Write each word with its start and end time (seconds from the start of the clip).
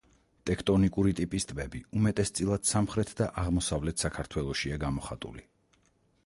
ტექტონიკური 0.49 1.11
ტიპის 1.19 1.45
ტბები 1.51 1.81
უმეტესწილად 1.99 2.65
სამხრეთ 2.71 3.13
და 3.21 3.29
აღმოსავლეთ 3.43 4.07
საქართველოშია 4.07 4.81
გამოხატული. 4.87 5.47